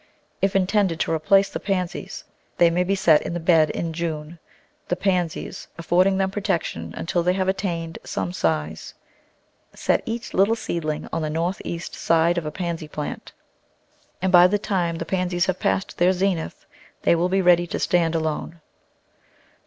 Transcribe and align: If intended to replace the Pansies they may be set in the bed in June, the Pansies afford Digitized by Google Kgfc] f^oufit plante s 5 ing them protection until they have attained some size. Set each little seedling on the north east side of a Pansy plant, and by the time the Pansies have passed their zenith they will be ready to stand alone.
If 0.41 0.55
intended 0.55 0.99
to 1.01 1.11
replace 1.13 1.49
the 1.49 1.59
Pansies 1.59 2.23
they 2.57 2.71
may 2.71 2.83
be 2.83 2.95
set 2.95 3.21
in 3.21 3.35
the 3.35 3.39
bed 3.39 3.69
in 3.69 3.93
June, 3.93 4.39
the 4.87 4.95
Pansies 4.95 5.67
afford 5.77 6.07
Digitized 6.07 6.09
by 6.09 6.11
Google 6.11 6.11
Kgfc] 6.11 6.11
f^oufit 6.11 6.11
plante 6.11 6.11
s 6.11 6.11
5 6.11 6.11
ing 6.11 6.17
them 6.17 6.31
protection 6.31 6.93
until 6.97 7.21
they 7.23 7.33
have 7.33 7.47
attained 7.47 7.99
some 8.03 8.33
size. 8.33 8.93
Set 9.75 10.01
each 10.07 10.33
little 10.33 10.55
seedling 10.55 11.07
on 11.13 11.21
the 11.21 11.29
north 11.29 11.61
east 11.63 11.93
side 11.93 12.39
of 12.39 12.47
a 12.47 12.51
Pansy 12.51 12.87
plant, 12.87 13.31
and 14.23 14.31
by 14.31 14.47
the 14.47 14.57
time 14.57 14.95
the 14.95 15.05
Pansies 15.05 15.45
have 15.45 15.59
passed 15.59 15.99
their 15.99 16.13
zenith 16.13 16.65
they 17.03 17.13
will 17.13 17.29
be 17.29 17.43
ready 17.43 17.67
to 17.67 17.77
stand 17.77 18.15
alone. 18.15 18.59